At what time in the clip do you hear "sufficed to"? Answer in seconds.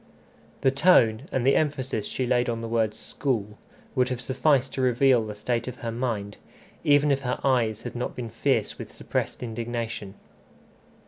4.19-4.81